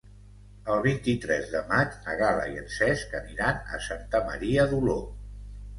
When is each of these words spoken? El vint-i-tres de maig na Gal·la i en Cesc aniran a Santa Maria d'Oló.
El 0.75 0.79
vint-i-tres 0.85 1.51
de 1.51 1.61
maig 1.73 1.93
na 2.07 2.15
Gal·la 2.23 2.49
i 2.55 2.59
en 2.65 2.73
Cesc 2.79 3.17
aniran 3.23 3.65
a 3.79 3.83
Santa 3.91 4.25
Maria 4.33 4.69
d'Oló. 4.75 4.99